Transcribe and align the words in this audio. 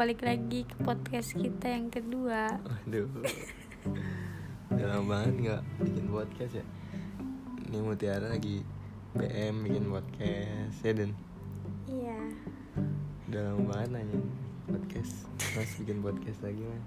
balik 0.00 0.24
lagi 0.24 0.64
ke 0.64 0.80
podcast 0.80 1.36
kita 1.36 1.76
yang 1.76 1.92
kedua. 1.92 2.56
Aduh. 2.88 3.04
Udah 4.72 4.86
lama 4.96 5.04
banget 5.04 5.34
gak 5.44 5.62
bikin 5.76 6.08
podcast 6.08 6.52
ya? 6.56 6.66
Ini 7.68 7.84
Mutiara 7.84 8.32
lagi 8.32 8.64
BM 9.12 9.60
bikin 9.60 9.92
podcast 9.92 10.80
Ya 10.80 10.96
Dan 10.96 11.12
Iya. 11.84 12.16
Udah 13.28 13.40
lama 13.52 13.60
banget 13.68 13.88
nanya 13.92 14.18
podcast. 14.72 15.28
Mas 15.52 15.68
bikin 15.76 16.00
podcast 16.00 16.40
lagi 16.48 16.62
mas? 16.64 16.84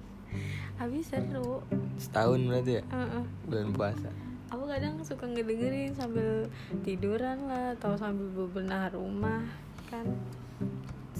Habis 0.81 1.05
seru. 1.13 1.61
Setahun 2.01 2.41
berarti 2.49 2.81
ya? 2.81 2.83
Heeh. 2.89 3.25
Bulan 3.45 3.69
puasa? 3.77 4.09
Aku 4.49 4.65
kadang 4.65 4.97
suka 5.05 5.29
ngedengerin 5.29 5.93
sambil 5.93 6.49
tiduran 6.81 7.45
lah 7.45 7.77
Atau 7.77 7.93
sambil 7.93 8.25
bebenah 8.33 8.89
rumah 8.89 9.45
Kan 9.93 10.17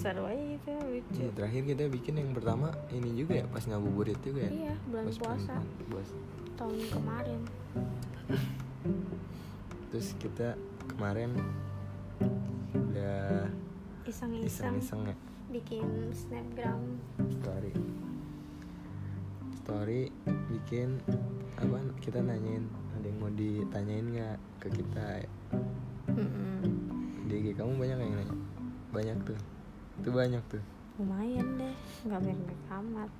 Seru 0.04 0.28
aja 0.28 0.36
gitu 0.44 0.68
lucu. 0.84 1.16
Iya, 1.16 1.30
Terakhir 1.32 1.62
kita 1.64 1.84
bikin 1.88 2.14
yang 2.20 2.30
pertama 2.36 2.68
Ini 2.92 3.08
juga 3.16 3.40
ya 3.40 3.46
Pas 3.48 3.64
ngabuburit 3.64 4.20
juga 4.20 4.44
ya? 4.44 4.50
Iya 4.52 4.72
bulan 4.84 5.04
Pas 5.08 5.16
puasa. 5.16 5.54
puasa 5.88 6.16
Tahun 6.54 6.76
kemarin. 6.92 7.40
Terus 9.88 10.08
kita 10.20 10.60
kemarin 10.92 11.32
Udah 12.76 13.48
Iseng-iseng 14.04 14.76
iseng-iseng 14.76 15.02
ya? 15.08 15.16
Bikin 15.48 15.86
snapgram. 16.12 17.00
Story. 17.40 17.72
Story 19.56 20.02
bikin 20.52 21.00
apa 21.56 21.80
kita 22.04 22.20
nanyain 22.20 22.68
ada 22.92 23.06
yang 23.08 23.18
mau 23.22 23.32
ditanyain 23.32 24.04
nggak 24.04 24.36
ke 24.60 24.68
kita 24.68 25.24
Mm-mm. 26.12 26.60
di 27.24 27.34
IG 27.40 27.56
kamu 27.56 27.72
banyak 27.80 27.96
yang 27.96 28.12
nanya? 28.12 28.36
Banyak 28.92 29.18
tuh 29.24 29.38
itu 29.96 30.10
banyak 30.10 30.42
tuh 30.48 30.62
Lumayan 30.94 31.48
deh 31.56 31.74
Gak 32.04 32.20
banyak 32.20 32.58
amat 32.72 33.10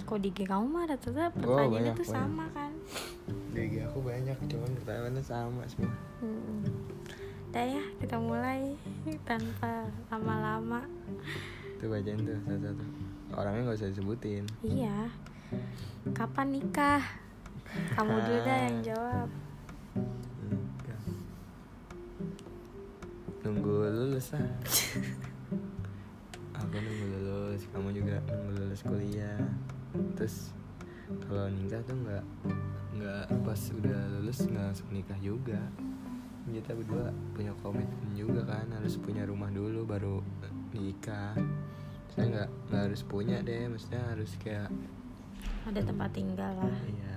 Kok 0.00 0.18
di 0.18 0.30
kamu 0.32 0.64
mah 0.64 0.84
rata-rata 0.86 1.34
Oh, 1.36 1.58
pertanyaannya 1.58 1.74
banyak, 1.90 1.96
tuh 1.96 2.06
banyak. 2.06 2.16
sama 2.16 2.44
kan 2.50 2.72
di 3.48 3.80
aku 3.80 3.98
banyak 4.00 4.36
cuman 4.44 4.70
pertanyaannya 4.76 5.22
sama 5.22 5.62
semua 5.66 5.92
Hmm. 6.18 6.62
Udah 7.48 7.64
ya, 7.64 7.84
kita 7.96 8.16
mulai 8.16 8.76
tanpa 9.24 9.88
lama-lama. 10.08 10.84
tuh 11.76 11.88
bacain 11.88 12.18
tuh 12.18 12.36
satu-satu 12.44 12.84
orangnya 13.32 13.60
nggak 13.64 13.78
usah 13.78 13.88
disebutin 13.88 14.44
Iya. 14.60 15.08
Kapan 16.10 16.46
nikah? 16.52 17.02
Kamu 17.94 18.14
dulu 18.18 18.38
dah 18.42 18.58
yang 18.62 18.78
jawab. 18.82 19.28
Nunggu 23.38 23.74
lulus 23.88 24.34
lah 24.34 24.44
terus 30.28 30.52
kalau 31.24 31.48
nikah 31.48 31.80
tuh 31.88 31.96
nggak 32.04 32.24
nggak 33.00 33.24
pas 33.40 33.60
udah 33.72 34.00
lulus 34.12 34.44
nggak 34.44 34.64
langsung 34.68 34.88
nikah 34.92 35.16
juga. 35.24 35.60
Kita 36.48 36.72
berdua 36.72 37.12
punya 37.36 37.52
komitmen 37.60 38.12
juga 38.16 38.44
kan 38.44 38.68
harus 38.72 38.96
punya 39.00 39.24
rumah 39.24 39.48
dulu 39.48 39.88
baru 39.88 40.20
nikah. 40.76 41.32
Saya 42.12 42.24
nggak 42.28 42.48
nggak 42.68 42.82
harus 42.92 43.02
punya 43.08 43.40
deh 43.40 43.68
maksudnya 43.72 44.04
harus 44.12 44.32
kayak 44.40 44.68
Ada 45.64 45.80
tempat 45.84 46.12
tinggal 46.12 46.52
lah. 46.60 46.76
Iya. 46.84 47.16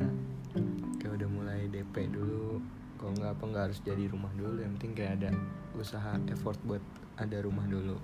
Kayak 0.99 1.11
udah 1.19 1.29
mulai 1.31 1.67
DP 1.67 2.15
dulu. 2.15 2.63
Kalau 2.95 3.11
nggak 3.17 3.31
apa 3.35 3.43
nggak 3.43 3.63
harus 3.71 3.79
jadi 3.83 4.03
rumah 4.07 4.31
dulu. 4.39 4.59
Yang 4.59 4.71
penting 4.79 4.93
kayak 4.95 5.13
ada 5.19 5.29
usaha 5.75 6.15
effort 6.31 6.59
buat 6.63 6.83
ada 7.19 7.43
rumah 7.43 7.67
dulu. 7.67 7.99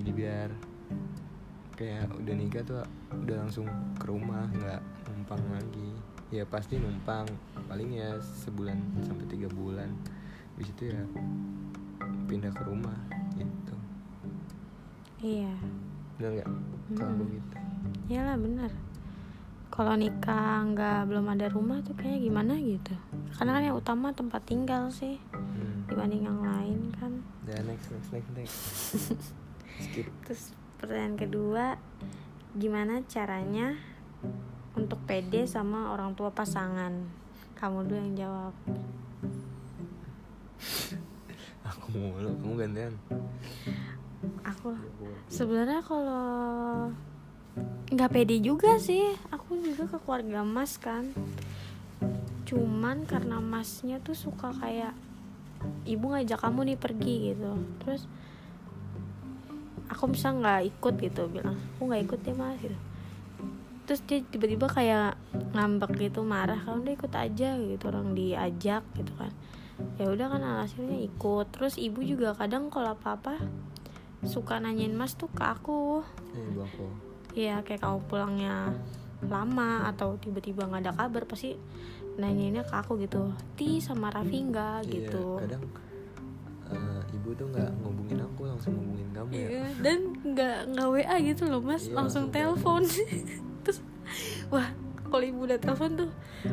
Jadi 0.00 0.10
biar 0.12 0.48
Kayak 1.74 2.06
udah 2.14 2.34
nikah 2.38 2.62
tuh 2.62 2.82
udah 3.12 3.36
langsung 3.46 3.66
ke 3.98 4.06
rumah 4.06 4.46
nggak 4.54 4.80
numpang 5.10 5.42
lagi 5.50 5.90
Ya 6.30 6.46
pasti 6.46 6.78
numpang 6.78 7.26
Paling 7.66 7.90
ya 7.98 8.14
sebulan 8.22 8.78
sampai 9.02 9.26
tiga 9.26 9.50
bulan 9.50 9.90
Habis 10.54 10.70
itu 10.70 10.94
ya 10.94 11.02
pindah 12.30 12.54
ke 12.54 12.62
rumah 12.62 12.96
gitu 13.34 13.74
Iya. 15.24 15.56
Bener 16.20 16.30
nggak? 16.36 16.48
Kalau 17.00 17.10
aku 17.16 17.22
Mm-mm. 17.24 17.34
gitu 17.40 17.56
Iyalah 18.12 18.36
bener. 18.36 18.70
Kalau 19.72 19.94
nikah 19.96 20.62
nggak 20.70 21.00
belum 21.10 21.26
ada 21.34 21.46
rumah 21.50 21.80
tuh 21.80 21.96
kayak 21.96 22.20
gimana 22.20 22.54
gitu. 22.60 22.94
Karena 23.34 23.58
kan 23.58 23.62
yang 23.64 23.76
utama 23.80 24.12
tempat 24.14 24.44
tinggal 24.46 24.92
sih 24.92 25.18
hmm. 25.32 25.90
dibanding 25.90 26.28
yang 26.28 26.38
lain 26.44 26.92
kan. 27.00 27.12
Dan 27.48 27.66
next 27.66 27.90
next 27.90 28.10
next 28.12 28.30
next 28.36 28.56
Skip 29.82 30.06
Terus 30.22 30.54
pertanyaan 30.84 31.16
kedua, 31.16 31.80
gimana 32.52 33.00
caranya 33.08 33.72
untuk 34.76 35.00
pede 35.08 35.48
sama 35.48 35.96
orang 35.96 36.12
tua 36.12 36.28
pasangan? 36.28 36.92
Kamu 37.56 37.88
dulu 37.88 37.96
yang 37.96 38.12
jawab. 38.12 38.52
Aku 41.72 41.88
mulu, 41.96 42.36
kamu 42.36 42.54
gantian 42.60 42.92
Aku 44.44 44.76
sebenarnya 45.32 45.80
kalau 45.80 46.92
nggak 47.88 48.12
pede 48.12 48.44
juga 48.44 48.76
sih. 48.76 49.16
Aku 49.32 49.56
juga 49.64 49.88
ke 49.88 49.96
keluarga 50.04 50.44
Mas 50.44 50.76
kan. 50.76 51.16
Cuman 52.44 53.08
karena 53.08 53.40
Masnya 53.40 54.04
tuh 54.04 54.12
suka 54.12 54.52
kayak 54.60 54.92
ibu 55.88 56.12
ngajak 56.12 56.44
kamu 56.44 56.76
nih 56.76 56.76
pergi 56.76 57.32
gitu. 57.32 57.56
Terus 57.80 58.04
aku 59.94 60.12
bisa 60.12 60.34
nggak 60.34 60.60
ikut? 60.68 60.94
gitu. 60.98 61.22
Bilang 61.30 61.56
aku 61.56 61.80
nggak 61.88 62.02
ikut 62.10 62.20
ya 62.26 62.34
mas 62.34 62.58
gitu. 62.58 62.78
Terus 63.84 64.00
dia 64.08 64.18
tiba-tiba 64.24 64.66
kayak 64.66 65.14
ngambek 65.52 66.10
gitu 66.10 66.24
marah 66.24 66.56
kamu 66.56 66.88
udah 66.88 66.94
ikut 66.98 67.12
aja 67.14 67.48
gitu. 67.56 67.84
Orang 67.88 68.12
diajak 68.12 68.82
gitu 68.98 69.12
kan. 69.14 69.32
Ya 69.96 70.10
udah 70.10 70.26
kan 70.28 70.42
alasannya 70.42 71.04
ikut. 71.06 71.46
Terus 71.54 71.78
ibu 71.78 72.02
juga 72.02 72.34
kadang 72.34 72.68
kalau 72.68 72.92
apa 72.98 73.16
apa 73.16 73.34
suka 74.24 74.58
nanyain 74.58 74.96
mas 74.96 75.14
tuh 75.14 75.28
ke 75.30 75.44
aku. 75.44 76.02
Ibu 76.32 76.60
aku. 76.64 76.86
Ya 77.36 77.60
kayak 77.62 77.84
kamu 77.84 77.98
pulangnya 78.08 78.72
lama 79.24 79.88
atau 79.88 80.20
tiba-tiba 80.20 80.68
nggak 80.68 80.84
ada 80.84 80.92
kabar 80.94 81.24
pasti 81.24 81.56
nanyainnya 82.16 82.64
ke 82.64 82.74
aku 82.74 82.96
gitu. 83.02 83.34
Ti 83.58 83.82
sama 83.82 84.08
Raffi 84.08 84.38
nggak? 84.48 84.78
Gitu. 84.86 85.22
Iya, 85.22 85.42
kadang 85.44 85.64
ibu 87.24 87.32
tuh 87.40 87.48
nggak 87.48 87.70
ngubungin 87.80 88.20
aku 88.20 88.44
langsung 88.44 88.76
ngubungin 88.76 89.08
kamu 89.16 89.30
ya. 89.32 89.48
Iya, 89.48 89.64
dan 89.80 89.98
nggak 90.20 90.56
nggak 90.76 90.88
WA 90.92 91.16
gitu 91.24 91.42
loh 91.48 91.64
mas. 91.64 91.88
Iya, 91.88 91.96
langsung 91.96 92.28
langsung 92.28 92.36
telepon. 92.36 92.82
Terus 93.64 93.78
wah 94.52 94.68
kalau 95.08 95.24
ibu 95.24 95.40
udah 95.48 95.56
telepon 95.56 95.90
tuh 95.96 96.10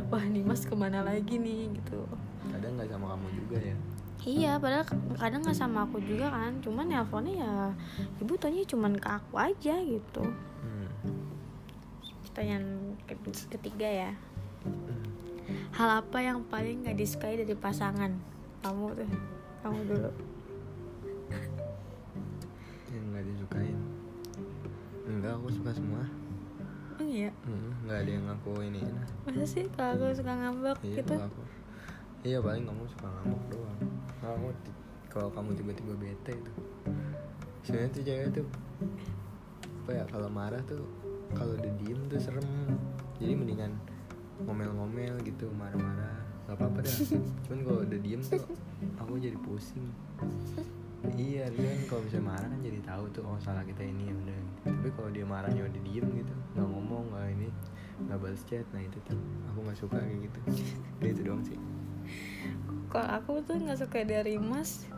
wah 0.08 0.24
nih 0.24 0.48
mas 0.48 0.64
ke 0.64 0.72
mana 0.72 1.04
lagi 1.04 1.36
nih 1.36 1.76
gitu. 1.76 2.08
Kadang 2.56 2.80
nggak 2.80 2.88
sama 2.88 3.06
kamu 3.12 3.28
juga 3.36 3.58
ya. 3.60 3.76
Iya 4.22 4.52
padahal 4.64 4.86
kadang 5.20 5.42
nggak 5.44 5.60
sama 5.60 5.84
aku 5.84 6.00
juga 6.00 6.32
kan. 6.32 6.56
Cuman 6.64 6.88
nelponnya 6.88 7.34
ya 7.36 7.54
ibu 8.24 8.32
tanya 8.40 8.64
cuman 8.64 8.96
ke 8.96 9.10
aku 9.12 9.36
aja 9.36 9.76
gitu. 9.76 10.24
Hmm. 10.64 10.88
pertanyaan 12.32 12.96
ke- 13.04 13.20
ketiga 13.60 14.08
ya. 14.08 14.12
Hmm. 14.64 15.04
hal 15.76 16.00
apa 16.00 16.24
yang 16.24 16.48
paling 16.48 16.88
nggak 16.88 16.96
disukai 16.96 17.36
dari 17.36 17.60
pasangan? 17.60 18.16
Kamu 18.64 18.96
tuh 18.96 19.10
kamu 19.68 19.80
dulu 19.84 20.31
enggak 25.22 25.38
aku 25.38 25.48
suka 25.54 25.70
semua. 25.70 26.02
Oh 26.98 27.06
iya? 27.06 27.30
Hmm, 27.46 27.70
nggak 27.86 27.98
ada 28.02 28.10
yang 28.10 28.26
aku 28.26 28.52
ini. 28.66 28.82
Masa 29.22 29.46
sih 29.46 29.70
kalau 29.70 30.02
aku 30.02 30.18
suka 30.18 30.34
ngambek 30.34 30.78
iya 30.82 30.98
gitu? 30.98 31.14
aku. 31.14 31.42
Iya 32.26 32.38
paling 32.42 32.66
kamu 32.66 32.84
suka 32.90 33.06
ngamuk 33.06 33.42
doang. 33.54 33.80
Kamu 34.18 34.50
kalau 35.14 35.30
kamu 35.30 35.50
tiba-tiba 35.54 35.94
bete 35.94 36.34
itu. 36.34 36.52
Sebenarnya 37.62 37.90
tuh 37.94 38.02
cewek 38.02 38.28
tuh 38.34 38.48
apa 39.86 39.92
ya 39.94 40.04
kalau 40.10 40.30
marah 40.34 40.62
tuh 40.66 40.90
kalau 41.38 41.54
udah 41.54 41.74
diem 41.78 42.02
tuh 42.10 42.18
serem. 42.18 42.50
Jadi 43.22 43.34
mendingan 43.38 43.78
ngomel-ngomel 44.50 45.22
gitu 45.22 45.54
marah-marah. 45.54 46.18
Nggak 46.50 46.58
apa-apa 46.58 46.80
dah. 46.82 46.98
Cuman 47.46 47.60
kalau 47.62 47.80
udah 47.86 48.00
diem 48.02 48.22
tuh 48.26 48.42
aku 48.98 49.22
jadi 49.22 49.38
pusing 49.38 49.86
iya 51.18 51.50
dia 51.50 51.70
kan 51.74 51.82
kalau 51.90 52.02
misalnya 52.06 52.26
marah 52.30 52.48
kan 52.50 52.60
jadi 52.62 52.80
tahu 52.86 53.04
tuh 53.10 53.24
oh 53.26 53.40
salah 53.42 53.66
kita 53.66 53.82
ini 53.82 54.10
ya 54.10 54.14
udah 54.14 54.40
tapi 54.70 54.90
kalau 54.94 55.10
dia 55.10 55.26
marahnya 55.26 55.62
udah 55.66 55.82
diem 55.82 56.08
gitu 56.14 56.34
nggak 56.54 56.68
ngomong 56.68 57.04
nggak 57.10 57.26
ini 57.34 57.50
nggak 58.08 58.18
balas 58.22 58.42
chat 58.50 58.66
nah 58.74 58.82
itu 58.82 58.98
tuh 59.06 59.18
aku 59.50 59.58
nggak 59.66 59.78
suka 59.78 59.98
kayak 60.02 60.20
gitu. 60.26 60.40
Udah 61.02 61.10
itu 61.10 61.22
doang 61.22 61.44
sih. 61.46 61.58
Kalau 62.92 63.08
aku 63.08 63.32
tuh 63.46 63.56
nggak 63.62 63.80
suka 63.80 64.00
dari 64.04 64.36
mas 64.42 64.90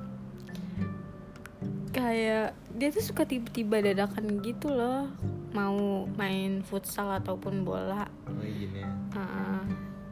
kayak 1.94 2.58
dia 2.74 2.90
tuh 2.90 3.06
suka 3.06 3.22
tiba-tiba 3.22 3.86
dadakan 3.86 4.42
gitu 4.42 4.74
loh 4.74 5.06
mau 5.54 6.10
main 6.18 6.66
futsal 6.66 7.14
ataupun 7.22 7.62
bola. 7.62 8.10
Oh 8.26 8.42
gini 8.42 8.82
ya. 8.82 8.90
Heeh. 9.14 9.62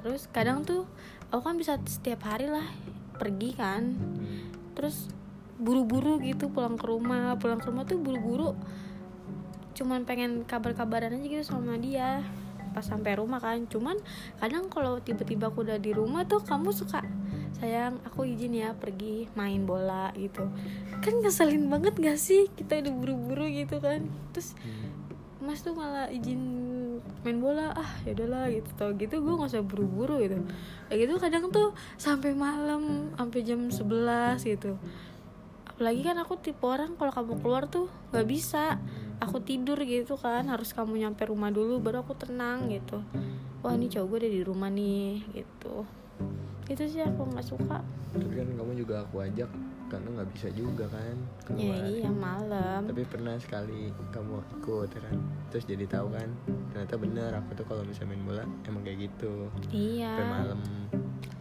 terus 0.02 0.26
kadang 0.34 0.66
tuh 0.66 0.90
aku 1.30 1.42
kan 1.46 1.58
bisa 1.62 1.78
setiap 1.86 2.26
hari 2.26 2.50
lah 2.50 2.66
pergi 3.18 3.54
kan. 3.54 3.98
Hmm. 3.98 4.50
terus 4.74 5.14
buru-buru 5.62 6.18
gitu 6.26 6.50
pulang 6.50 6.76
ke 6.76 6.90
rumah. 6.90 7.38
Pulang 7.38 7.62
ke 7.62 7.70
rumah 7.70 7.86
tuh 7.86 8.02
buru-buru 8.02 8.58
cuman 9.72 10.04
pengen 10.04 10.44
kabar-kabaran 10.44 11.16
aja 11.16 11.26
gitu 11.26 11.46
sama 11.46 11.80
dia. 11.80 12.26
Pas 12.72 12.84
sampai 12.84 13.20
rumah 13.20 13.40
kan 13.40 13.68
cuman 13.68 14.00
kadang 14.40 14.68
kalau 14.72 15.00
tiba-tiba 15.04 15.52
aku 15.52 15.64
udah 15.64 15.80
di 15.80 15.92
rumah 15.92 16.24
tuh 16.24 16.40
kamu 16.44 16.72
suka 16.72 17.04
sayang 17.60 18.00
aku 18.08 18.26
izin 18.26 18.58
ya 18.58 18.74
pergi 18.74 19.28
main 19.38 19.64
bola 19.68 20.10
gitu. 20.18 20.48
Kan 21.04 21.22
ngeselin 21.22 21.70
banget 21.70 21.94
gak 22.00 22.18
sih 22.18 22.50
kita 22.58 22.82
udah 22.82 22.94
buru-buru 22.96 23.46
gitu 23.52 23.78
kan? 23.78 24.08
Terus 24.34 24.56
Hmm. 24.62 24.90
mas 25.42 25.66
tuh 25.66 25.74
malah 25.74 26.06
izin 26.14 26.38
main 27.26 27.42
bola 27.42 27.74
ah 27.74 27.92
ya 28.06 28.14
udahlah 28.14 28.50
gitu 28.54 28.70
tau. 28.78 28.92
Gitu 28.94 29.20
gue 29.20 29.34
nggak 29.34 29.52
usah 29.52 29.66
buru-buru 29.66 30.22
gitu. 30.22 30.38
Kayak 30.88 31.00
gitu 31.06 31.14
kadang 31.18 31.44
tuh 31.50 31.74
sampai 31.98 32.32
malam 32.38 33.14
sampai 33.18 33.40
jam 33.42 33.68
11 33.68 34.42
gitu 34.46 34.78
apalagi 35.82 36.06
kan 36.06 36.22
aku 36.22 36.38
tipe 36.38 36.62
orang 36.62 36.94
kalau 36.94 37.10
kamu 37.10 37.42
keluar 37.42 37.66
tuh 37.66 37.90
nggak 38.14 38.30
bisa. 38.30 38.78
Aku 39.18 39.42
tidur 39.42 39.82
gitu 39.82 40.14
kan 40.14 40.46
harus 40.46 40.78
kamu 40.78 41.02
nyampe 41.02 41.26
rumah 41.26 41.50
dulu 41.50 41.82
baru 41.82 42.06
aku 42.06 42.14
tenang 42.14 42.70
gitu. 42.70 43.02
Wah 43.66 43.74
ini 43.74 43.90
cowok 43.90 44.06
gue 44.06 44.18
udah 44.22 44.32
di 44.38 44.42
rumah 44.46 44.70
nih 44.70 45.26
gitu. 45.34 45.82
Itu 46.70 46.86
sih 46.86 47.02
aku 47.02 47.34
nggak 47.34 47.48
suka. 47.50 47.82
Tapi 48.14 48.30
kan 48.30 48.54
kamu 48.62 48.78
juga 48.78 49.02
aku 49.02 49.26
ajak 49.26 49.50
karena 49.90 50.22
nggak 50.22 50.30
bisa 50.38 50.48
juga 50.54 50.86
kan 50.86 51.18
ya 51.58 51.74
keluar. 51.74 51.82
iya 51.90 52.10
malam. 52.14 52.82
Tapi 52.86 53.02
pernah 53.10 53.34
sekali 53.42 53.90
kamu 54.14 54.38
ikut 54.62 54.90
kan? 54.94 55.18
Terus 55.50 55.66
jadi 55.66 55.90
tahu 55.90 56.14
kan 56.14 56.30
ternyata 56.78 56.94
bener 57.02 57.32
aku 57.42 57.58
tuh 57.58 57.66
kalau 57.66 57.82
misalnya 57.90 58.14
main 58.14 58.22
bola 58.22 58.46
emang 58.70 58.86
kayak 58.86 59.10
gitu. 59.10 59.50
Iya. 59.74 60.14
Sampai 60.14 60.30
malam 60.30 60.62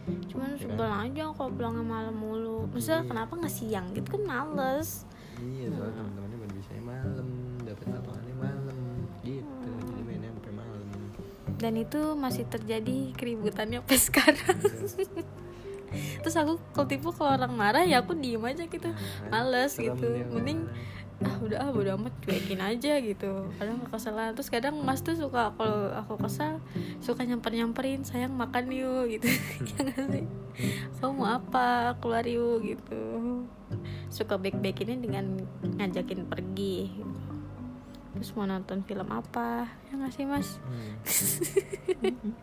cuman 0.01 0.49
Ya 0.49 0.55
kan? 0.55 0.59
sebel 0.59 0.89
aja 0.89 1.23
kalau 1.31 1.51
pulangnya 1.51 1.83
malam 1.83 2.15
mulu. 2.15 2.65
Maksudnya 2.67 3.01
Iya. 3.01 3.09
kenapa 3.09 3.31
nggak 3.35 3.53
siang 3.53 3.85
gitu? 3.91 4.07
Kan 4.09 4.23
males. 4.23 4.89
Iya 5.37 5.67
soalnya 5.69 5.93
teman-temannya 5.95 6.37
baru 6.37 6.53
bisa 6.53 6.71
malam 6.77 7.27
dapat 7.61 7.85
lapangannya 7.87 8.35
malam 8.35 8.77
gitu. 9.21 9.69
Jadi 9.81 10.01
mainnya 10.01 10.29
sampai 10.31 10.53
malam. 10.53 10.81
Dan 11.55 11.73
itu 11.75 12.01
masih 12.15 12.43
terjadi 12.45 12.97
keributannya 13.13 13.77
sampai 13.79 13.99
sekarang. 13.99 14.57
Terus 16.23 16.35
aku 16.35 16.55
kalau 16.71 16.87
tipe 16.87 17.09
kalau 17.11 17.35
orang 17.35 17.51
marah 17.51 17.83
ya 17.83 17.99
aku 17.99 18.15
diem 18.15 18.39
aja 18.41 18.63
gitu. 18.63 18.89
Males 19.27 19.75
Serem 19.75 19.91
gitu. 19.91 20.07
mending 20.31 20.63
ah 21.21 21.37
udah 21.37 21.57
ah 21.61 21.69
udah 21.69 21.93
amat 21.97 22.13
cuekin 22.25 22.61
aja 22.61 22.97
gitu. 22.97 23.45
Kadang 23.61 23.77
kekesalan 23.85 24.33
terus 24.33 24.49
kadang 24.49 24.75
mas 24.81 25.05
tuh 25.05 25.13
suka 25.13 25.53
kalau 25.53 25.93
aku 25.93 26.17
kesal 26.17 26.57
suka 26.97 27.21
nyamper 27.25 27.53
nyamperin 27.53 28.01
sayang 28.01 28.33
makan 28.33 28.73
yuk 28.73 29.05
gitu. 29.09 29.29
Ya 29.77 29.79
nggak 29.85 30.07
sih? 30.17 30.25
Kamu 30.97 31.13
mau 31.21 31.29
apa? 31.37 31.93
Keluar 32.01 32.25
yuk 32.25 32.65
gitu. 32.65 33.01
Suka 34.09 34.41
baik 34.41 34.57
baikinnya 34.59 34.97
dengan 34.97 35.45
ngajakin 35.61 36.25
pergi. 36.25 36.89
Gitu. 36.89 37.29
terus 38.11 38.35
mau 38.35 38.43
nonton 38.43 38.83
film 38.83 39.07
apa? 39.07 39.71
Ya 39.87 39.95
nggak 39.95 40.13
sih 40.13 40.25
mas? 40.27 40.59
Hmm. 40.67 42.35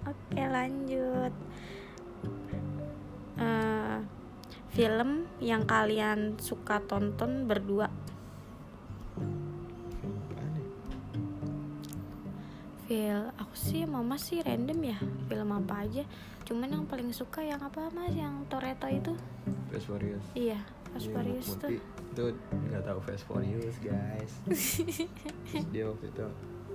Oke 0.10 0.42
lanjut. 0.42 1.34
Eh, 3.40 3.79
Film 4.80 5.28
yang 5.44 5.68
kalian 5.68 6.40
suka 6.40 6.80
tonton 6.80 7.44
berdua? 7.44 7.92
Film 12.88 13.28
aku 13.36 13.52
sih 13.60 13.84
mama 13.84 14.16
sih 14.16 14.40
random 14.40 14.80
ya 14.80 14.96
Film 15.28 15.52
apa 15.52 15.84
aja. 15.84 16.08
Cuman 16.48 16.72
yang 16.72 16.88
paling 16.88 17.12
suka 17.12 17.44
yang 17.44 17.60
apa 17.60 17.92
mas? 17.92 18.16
Yang 18.16 18.48
Toretto 18.48 18.88
itu? 18.88 19.12
Fast 19.68 19.84
Furious. 19.84 20.24
Iya 20.32 20.64
Fast 20.96 21.12
Iya, 21.12 21.12
Furious 21.12 21.48
tuh. 21.60 21.70
Itu 21.76 22.24
nggak 22.48 22.82
tahu 22.88 22.98
Fast 23.04 23.24
Furious 23.28 23.76
guys. 23.84 24.32
Terus 24.48 25.68
dia 25.76 25.92
waktu 25.92 26.08
itu 26.08 26.24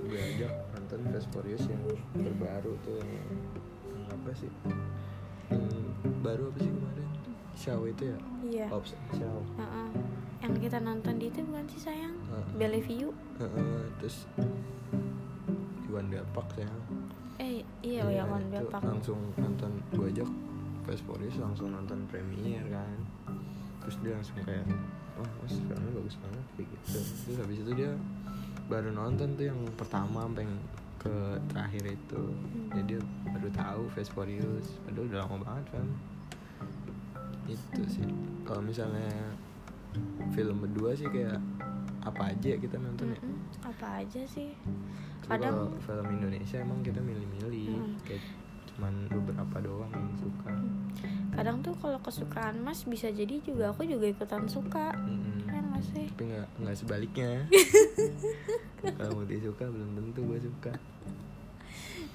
gue 0.06 0.22
ajak 0.22 0.54
nonton 0.78 1.10
Fast 1.10 1.28
Furious 1.34 1.66
yang 1.66 1.82
terbaru 2.22 2.78
tuh 2.86 3.02
yang, 3.02 3.30
yang 3.98 4.06
apa 4.14 4.30
sih? 4.38 4.52
Yang 5.50 5.74
baru 6.22 6.54
apa 6.54 6.60
sih 6.62 6.70
kemarin 6.70 7.06
Shaw 7.56 7.82
itu 7.88 8.04
ya? 8.12 8.18
Iya. 8.44 8.68
Ops 8.70 8.94
Shaw 9.16 9.40
Heeh. 9.58 9.88
Yang 10.44 10.54
kita 10.70 10.78
nonton 10.84 11.14
di 11.18 11.32
itu 11.32 11.40
bukan 11.48 11.66
sih 11.72 11.82
sayang? 11.82 12.16
Heeh. 12.30 12.46
Bellevue 12.60 13.10
Heeh, 13.40 13.82
terus 13.98 14.28
Iwan 15.90 16.12
Park 16.36 16.60
ya. 16.60 16.70
Eh 17.40 17.64
iya 17.80 18.04
ya 18.12 18.24
itu 18.28 18.68
Park 18.68 18.84
langsung 18.84 19.20
nonton 19.40 19.72
gue 19.96 20.08
ajak 20.12 20.30
Fast 20.86 21.02
Furious 21.08 21.40
langsung 21.42 21.74
nonton 21.74 22.06
premiere 22.12 22.68
kan. 22.70 22.98
Terus 23.82 23.96
dia 24.04 24.14
langsung 24.20 24.38
kayak 24.44 24.68
wah 25.16 25.32
mas 25.42 25.56
filmnya 25.56 25.92
bagus 25.96 26.16
banget 26.20 26.46
kayak 26.60 26.68
gitu. 26.70 27.00
Terus 27.26 27.38
habis 27.40 27.58
itu 27.64 27.72
dia 27.74 27.92
baru 28.68 28.92
nonton 28.92 29.40
tuh 29.40 29.46
yang 29.48 29.60
pertama 29.80 30.28
sampai 30.28 30.44
yang 30.44 30.56
ke 31.00 31.16
terakhir 31.50 31.84
itu. 31.96 32.22
Jadi 32.76 32.84
dia 32.98 33.02
baru 33.32 33.50
tahu 33.56 33.82
Fast 33.96 34.12
Furious. 34.14 34.78
Padahal 34.86 35.06
udah 35.10 35.20
lama 35.26 35.36
banget 35.42 35.66
kan 35.80 35.88
itu 37.50 37.82
sih. 37.88 38.08
Kalau 38.46 38.62
misalnya 38.62 39.10
film 40.36 40.62
berdua 40.62 40.92
sih 40.98 41.08
kayak 41.08 41.40
apa 42.06 42.36
aja 42.36 42.54
kita 42.58 42.78
nonton 42.78 43.16
ya. 43.16 43.20
Apa 43.66 44.06
aja 44.06 44.22
sih? 44.30 44.54
Tapi 45.26 45.42
Kadang 45.42 45.54
kalau 45.54 45.68
film 45.82 46.08
Indonesia 46.22 46.58
emang 46.62 46.80
kita 46.86 47.02
milih-milih. 47.02 47.70
Hmm. 47.74 47.98
kayak 48.06 48.22
cuman 48.76 49.08
beberapa 49.08 49.58
doang 49.64 49.92
yang 49.96 50.14
suka. 50.20 50.52
Kadang 51.32 51.64
tuh 51.64 51.74
kalau 51.80 52.00
kesukaan 52.04 52.60
mas 52.60 52.84
bisa 52.84 53.08
jadi 53.08 53.40
juga 53.40 53.72
aku 53.72 53.88
juga 53.88 54.06
ikutan 54.12 54.46
suka. 54.52 54.92
Mm-mm. 55.00 55.48
kan 55.48 55.64
nggak 55.72 55.84
sih? 55.96 56.06
Tapi 56.12 56.24
nggak 56.30 56.48
nggak 56.60 56.76
sebaliknya. 56.76 57.32
Kalau 59.00 59.18
Muti 59.18 59.42
suka 59.42 59.66
belum 59.66 59.90
tentu 59.98 60.22
gue 60.30 60.40
suka. 60.46 60.74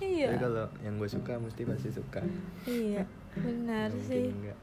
Tapi 0.01 0.17
iya 0.23 0.33
kalau 0.41 0.65
yang 0.81 0.97
gue 0.97 1.11
suka 1.13 1.37
mesti 1.37 1.67
pasti 1.69 1.91
suka. 1.93 2.25
Iya 2.65 3.05
benar 3.37 3.93
sih. 4.01 4.33
enggak 4.33 4.57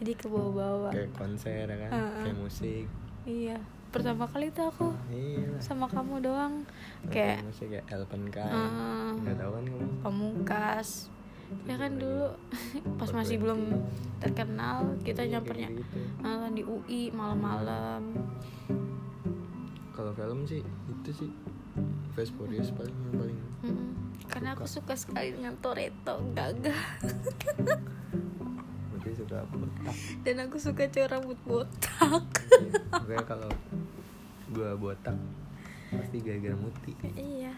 jadi 0.00 0.12
ke 0.16 0.26
bawah-bawah. 0.32 0.92
Kayak 0.96 1.12
konser 1.12 1.68
ya 1.68 1.76
kan? 1.76 1.90
Heeh. 1.92 2.22
kayak 2.24 2.38
musik. 2.40 2.86
Iya. 3.28 3.58
Pertama 3.90 4.24
kali 4.24 4.48
tuh 4.54 4.70
aku 4.70 4.88
iya. 5.12 5.50
sama 5.60 5.84
kamu 5.90 6.24
doang. 6.24 6.64
Kayak 7.12 7.44
musik 7.44 7.68
kayak 7.68 7.86
Elven 7.92 8.24
kan 8.32 8.50
nggak 9.20 9.36
tahu 9.36 9.50
kan 9.52 9.64
kamu? 9.68 9.86
Pamungkas. 10.00 11.12
Ya 11.66 11.74
kan 11.76 11.98
Lagi 11.98 12.00
dulu 12.00 12.26
pas 13.02 13.10
masih 13.12 13.36
belum 13.42 13.60
terkenal 14.22 14.96
kita 15.04 15.26
nyampernya 15.28 15.68
gitu. 15.74 15.98
di 16.56 16.62
UI 16.64 17.12
malam-malam. 17.12 18.16
Kalau 19.92 20.16
film 20.16 20.48
sih 20.48 20.64
itu 20.88 21.12
sih. 21.12 21.30
Fast 22.10 22.34
Furious 22.34 22.74
paling 22.74 22.90
yang 22.90 23.14
paling 23.14 23.38
Mm-mm. 23.62 23.88
karena 24.26 24.58
aku 24.58 24.66
suka. 24.66 24.98
sekali 24.98 25.30
dengan 25.30 25.54
Toretto 25.62 26.18
gagah 26.34 26.82
Muti 29.00 29.16
suka 29.16 29.40
botak. 29.46 29.96
Dan 30.20 30.36
aku 30.38 30.56
suka 30.56 30.84
cowok 30.86 31.08
rambut 31.10 31.38
botak. 31.42 32.20
Iya, 32.52 32.76
Makanya 32.92 33.24
kalau 33.26 33.50
gue 34.50 34.70
botak 34.76 35.16
pasti 35.90 36.20
gara-gara 36.20 36.52
Muti. 36.54 36.92
Iya. 37.10 37.56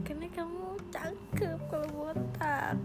Karena 0.00 0.24
kamu 0.26 0.64
cakep 0.88 1.58
kalau 1.66 1.88
botak. 1.90 2.80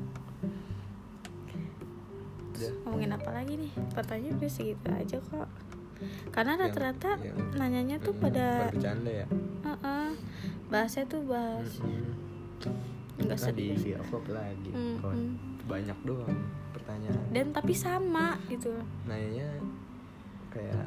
Udah. 2.50 2.72
ngomongin 2.82 3.12
apa 3.12 3.30
lagi 3.32 3.54
nih? 3.58 3.72
Pertanyaan 3.92 4.36
udah 4.38 4.48
segitu 4.50 4.88
aja 4.90 5.18
kok. 5.18 5.50
Karena 6.30 6.56
rata-rata 6.58 7.16
yang- 7.18 7.52
nanyanya 7.54 7.98
tuh 7.98 8.12
Mm, 8.12 8.22
pada 8.22 8.68
bercanda 8.70 9.12
ya? 9.14 9.28
Heeh. 9.62 10.08
bahasnya 10.66 11.04
tuh 11.06 11.24
bahas. 11.24 11.80
Mm-mm. 11.80 12.12
nggak 13.18 13.38
Ntar 13.38 13.52
di 13.52 13.72
sedih. 13.72 13.78
Via 13.78 14.00
vlog 14.02 14.26
lagi 14.30 14.70
Mm-mm. 14.70 15.00
Kalau 15.00 15.16
banyak 15.66 15.98
doang 16.04 16.36
pertanyaan 16.86 17.26
dan 17.34 17.50
tapi 17.50 17.74
sama 17.74 18.38
gitu. 18.46 18.70
Nanyanya 19.10 19.50
kayak 20.54 20.86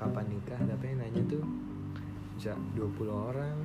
kapan 0.00 0.24
nikah? 0.32 0.56
Tapi 0.64 0.96
nanya 0.96 1.22
tuh 1.28 1.44
bisa 2.40 2.56
20 2.72 3.12
orang. 3.12 3.56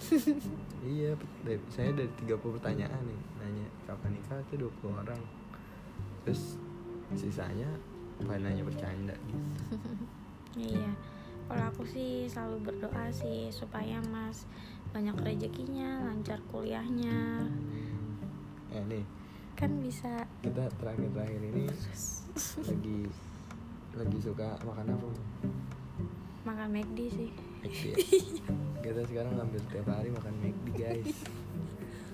Iya 0.80 1.12
saya 1.68 1.92
dari 1.92 2.08
30 2.24 2.40
pertanyaan 2.40 3.04
nih 3.04 3.20
nanya 3.38 3.66
kapan 3.84 4.16
nikah? 4.16 4.40
Tuh 4.50 4.66
20 4.82 4.90
orang. 5.06 5.20
Terus 6.26 6.56
sisanya 7.14 7.68
pada 8.24 8.40
nanya 8.42 8.66
bercanda 8.66 9.14
gitu. 9.28 9.44
Iya 10.74 10.90
kalau 11.50 11.66
aku 11.66 11.82
sih 11.82 12.30
selalu 12.30 12.70
berdoa 12.70 13.10
sih 13.10 13.50
supaya 13.50 13.98
mas 14.14 14.46
banyak 14.94 15.18
rezekinya 15.18 16.06
lancar 16.06 16.38
kuliahnya. 16.46 17.42
Eh 18.70 18.82
nih. 18.86 19.02
Kan 19.58 19.82
bisa 19.82 20.29
kita 20.40 20.64
terakhir-terakhir 20.80 21.40
ini 21.44 21.64
lagi 22.64 22.98
lagi 23.92 24.18
suka 24.18 24.56
makan 24.64 24.86
apa? 24.88 25.08
Makan 26.40 26.68
McD 26.72 26.98
sih. 27.12 27.30
McD 27.60 27.84
ya? 27.84 27.96
kita 28.80 29.00
sekarang 29.04 29.36
hampir 29.36 29.60
tiap 29.68 29.84
hari 29.86 30.08
makan 30.08 30.32
McD 30.40 30.66
guys. 30.72 31.12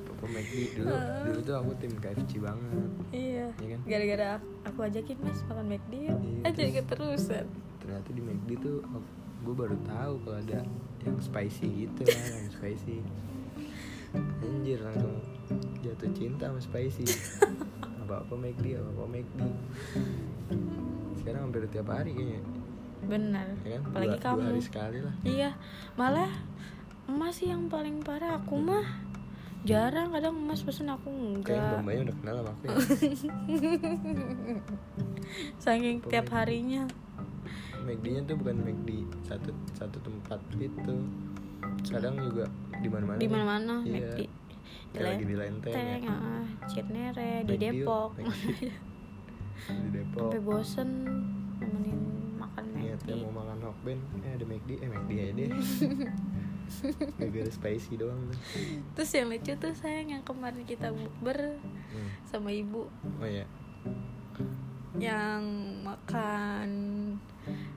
Papa 0.08 0.26
McD 0.26 0.54
dulu. 0.74 0.90
Dulu 1.22 1.38
tuh 1.40 1.54
aku 1.54 1.70
tim 1.78 1.92
KFC 1.94 2.42
banget. 2.42 2.90
Iya. 3.14 3.46
Ya 3.54 3.66
kan? 3.70 3.80
Gara-gara 3.86 4.28
aku 4.66 4.78
ajakin 4.82 5.16
mas 5.22 5.40
makan 5.46 5.66
McD 5.68 5.92
yuk. 6.02 6.18
Iya, 6.18 6.40
aja 6.42 6.54
terus- 6.56 6.74
keterusan. 6.74 7.46
ternyata 7.78 8.10
di 8.10 8.18
McD 8.20 8.50
tuh 8.58 8.76
aku- 8.82 9.14
gue 9.46 9.54
baru 9.54 9.76
tahu 9.86 10.14
kalau 10.26 10.38
ada 10.42 10.66
yang 11.06 11.18
spicy 11.22 11.86
gitu 11.86 12.02
kan 12.02 12.18
yang 12.42 12.50
spicy. 12.50 12.98
Anjir 14.42 14.82
langsung 14.82 15.14
jatuh 15.78 16.10
cinta 16.10 16.50
sama 16.50 16.58
spicy 16.58 17.06
apa 18.06 18.22
apa 18.22 18.34
McD 18.38 18.78
apa 18.78 18.86
apa 18.94 19.02
McD 19.10 19.40
sekarang 21.18 21.50
hampir 21.50 21.66
tiap 21.74 21.90
hari 21.90 22.14
kayaknya. 22.14 22.38
Benar. 23.02 23.46
Ya 23.66 23.76
kan? 23.76 23.82
Apalagi 23.90 24.14
dua, 24.14 24.22
kamu. 24.22 24.38
dua 24.38 24.46
hari 24.46 24.62
sekali 24.62 24.98
lah. 25.02 25.14
Iya. 25.26 25.50
Malah 25.98 26.30
emas 27.10 27.34
sih 27.34 27.50
yang 27.50 27.66
paling 27.66 27.98
parah. 28.06 28.38
Aku 28.38 28.62
mah 28.62 28.86
jarang. 29.66 30.14
Kadang 30.14 30.38
emas 30.38 30.62
pesen 30.62 30.86
aku 30.86 31.10
kayak 31.42 31.58
enggak 31.58 31.82
Bambanya 31.82 32.00
udah 32.06 32.16
kenal 32.22 32.34
sama 32.38 32.50
aku 32.54 32.62
ya. 32.62 32.76
Saking 35.66 35.98
Apa 35.98 36.06
tiap 36.14 36.26
harinya. 36.30 36.86
McD-nya 37.86 38.22
tuh 38.26 38.34
bukan 38.38 38.56
McD 38.62 38.90
satu 39.26 39.50
satu 39.74 39.98
tempat 40.02 40.38
gitu. 40.54 40.94
Kadang 41.90 42.22
juga 42.22 42.46
di 42.78 42.86
mana-mana. 42.86 43.18
Di 43.18 43.26
mana-mana 43.26 43.82
Iya. 43.82 43.98
McD 43.98 44.22
di 44.22 44.45
Kayak 44.94 45.06
lagi 45.06 45.24
di 45.24 45.36
Lenteng 45.36 45.74
ya. 45.74 45.80
Lenteng, 45.80 46.04
ah, 46.10 46.44
Cinere, 46.68 47.32
di 47.46 47.56
Depok. 47.58 48.10
di 49.82 49.88
Depok. 49.90 50.30
Sampai 50.30 50.40
bosen 50.42 50.88
nemenin 51.56 52.00
makan 52.36 52.64
McD 52.76 52.80
niatnya 52.84 53.14
mau 53.24 53.32
makan 53.40 53.58
hokben 53.64 53.98
eh 54.22 54.32
ada 54.36 54.44
McD 54.44 54.70
eh 54.84 54.88
McD 54.88 55.10
aja 55.16 55.32
deh. 55.32 55.50
Gara-gara 57.18 57.50
spicy 57.50 57.94
doang 57.96 58.20
tuh. 58.26 58.40
Terus 58.98 59.10
yang 59.14 59.26
lucu 59.30 59.52
tuh 59.54 59.72
sayang 59.72 60.08
yang 60.18 60.22
kemarin 60.26 60.66
kita 60.66 60.90
bukber 60.90 61.62
hmm. 61.62 62.10
sama 62.26 62.50
ibu. 62.50 62.90
Oh 63.22 63.28
ya 63.28 63.46
yang 64.98 65.42
makan. 65.84 66.68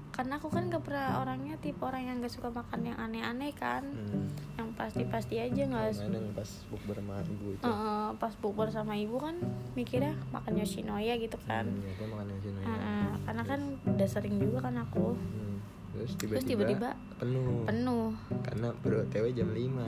Karena 0.09 0.35
aku 0.35 0.51
kan 0.51 0.67
gak 0.67 0.83
pernah 0.83 1.23
orangnya 1.23 1.55
tipe 1.63 1.79
orang 1.79 2.03
yang 2.03 2.15
gak 2.19 2.33
suka 2.33 2.51
makan 2.51 2.83
yang 2.83 2.97
aneh-aneh 2.99 3.55
kan. 3.55 3.83
Hmm. 3.87 4.27
yang 4.59 4.75
pasti-pasti 4.75 5.39
aja 5.39 5.71
nggak 5.71 6.03
yang 6.03 6.35
pas 6.35 6.51
bukber 6.67 6.99
sama 6.99 7.23
ibu 7.23 7.55
itu. 7.55 7.63
Eh, 7.63 8.09
pas 8.19 8.33
bukber 8.43 8.67
sama 8.67 8.99
ibu 8.99 9.15
kan 9.15 9.39
mikirnya 9.71 10.19
makan 10.35 10.59
Yoshinoya 10.59 11.15
gitu 11.15 11.39
kan. 11.47 11.63
Hmm, 11.63 11.79
niatnya 11.79 12.07
makan 12.11 12.27
sini 12.43 12.59
Eh, 12.59 12.67
eh, 12.67 13.11
karena 13.23 13.43
kan 13.47 13.61
udah 13.87 14.07
sering 14.11 14.35
juga 14.35 14.67
kan 14.67 14.75
aku. 14.83 15.15
Hmm. 15.15 15.63
terus 15.95 16.43
tiba-tiba 16.43 16.91
penuh. 17.23 17.63
penuh. 17.63 18.11
Karena 18.43 18.67
baru 18.83 19.07
TW 19.07 19.31
jam 19.31 19.47
5 19.55 19.87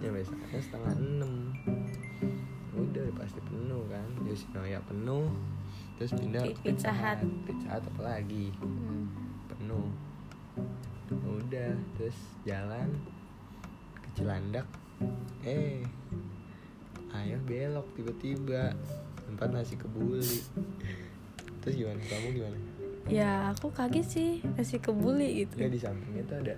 nyampe 0.00 0.20
sana 0.24 0.56
setengah 0.56 0.92
6 0.96 1.20
udah 2.72 3.02
udah 3.04 3.14
pasti 3.20 3.40
penuh 3.44 3.84
kan. 3.92 4.08
Yoshinoya 4.24 4.80
penuh 4.88 5.28
terus 6.02 6.18
pindah 6.18 6.42
ke 6.42 6.66
Pizza 6.66 6.90
Hut. 6.90 7.22
Pizza 7.46 7.78
Hut 7.78 7.84
apa 7.94 8.02
lagi? 8.02 8.50
Hmm. 8.58 9.06
penuh. 9.46 9.86
Udah 11.14 11.78
terus 11.94 12.18
jalan 12.42 12.90
ke 14.02 14.08
Cilandak. 14.18 14.66
Eh 15.46 15.86
ayah 17.14 17.38
belok 17.46 17.86
tiba-tiba. 17.94 18.74
Tempat 19.30 19.54
nasi 19.54 19.78
kebuli. 19.78 20.42
Terus 21.62 21.74
gimana? 21.78 22.02
Kamu 22.02 22.28
gimana? 22.34 22.58
Ya 23.06 23.54
aku 23.54 23.70
kaget 23.70 24.06
sih 24.10 24.30
nasi 24.58 24.82
kebuli 24.82 25.46
gitu. 25.46 25.54
Enggak 25.62 25.70
di 25.70 25.80
sampingnya 25.86 26.22
tuh 26.26 26.36
ada 26.42 26.54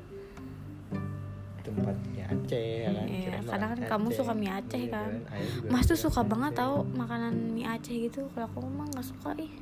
tempat 1.75 1.97
mie 2.07 2.25
Aceh 2.25 2.67
ya 2.81 2.89
kan? 2.89 3.07
Iya, 3.07 3.35
karena 3.45 3.67
kan 3.69 3.79
kamu 3.85 4.09
suka 4.11 4.33
mie 4.33 4.51
Aceh 4.51 4.81
Iya, 4.81 4.91
kan. 4.91 5.11
Juga. 5.21 5.69
Mas 5.69 5.85
tuh 5.85 5.99
suka 5.99 6.21
mie 6.23 6.31
banget 6.31 6.53
Aceh. 6.53 6.61
tau 6.61 6.75
makanan 6.87 7.35
mie 7.51 7.67
Aceh 7.67 7.95
gitu. 7.95 8.21
Kalau 8.33 8.47
aku 8.47 8.59
mah 8.65 8.87
nggak 8.89 9.07
suka 9.07 9.31
ih. 9.37 9.53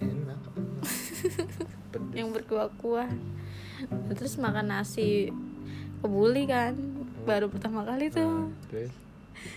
Enak. 0.00 0.40
Pedes. 1.92 2.12
yang 2.12 2.28
berkuah-kuah. 2.30 3.08
Terus 4.12 4.36
makan 4.36 4.72
nasi 4.72 5.28
kebuli 6.00 6.44
kan 6.44 6.72
baru 7.24 7.48
pertama 7.48 7.82
kali 7.82 8.08
Nah, 8.08 8.14
tuh 8.14 8.32
terus? 8.68 8.92